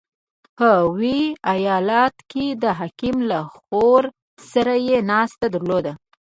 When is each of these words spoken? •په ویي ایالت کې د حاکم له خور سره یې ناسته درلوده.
•په 0.57 0.69
ویي 0.97 1.21
ایالت 1.53 2.15
کې 2.31 2.45
د 2.63 2.63
حاکم 2.79 3.15
له 3.31 3.39
خور 3.53 4.03
سره 4.51 4.73
یې 4.87 4.97
ناسته 5.11 5.45
درلوده. 5.55 5.93